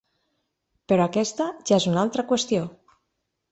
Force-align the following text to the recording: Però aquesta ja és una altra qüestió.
Però 0.91 1.05
aquesta 1.09 1.47
ja 1.71 1.79
és 1.83 1.87
una 1.93 2.03
altra 2.07 2.27
qüestió. 2.35 2.67